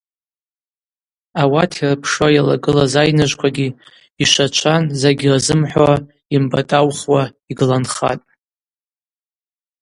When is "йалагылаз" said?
2.35-2.93